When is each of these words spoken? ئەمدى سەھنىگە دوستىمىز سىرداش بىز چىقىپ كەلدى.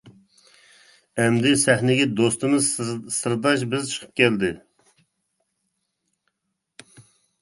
ئەمدى 1.25 1.51
سەھنىگە 1.63 2.07
دوستىمىز 2.21 2.69
سىرداش 3.17 3.67
بىز 3.75 3.91
چىقىپ 3.91 4.15
كەلدى. 4.23 4.53